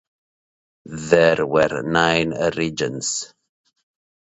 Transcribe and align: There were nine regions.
There 0.87 1.45
were 1.45 1.83
nine 1.83 2.31
regions. 2.57 3.35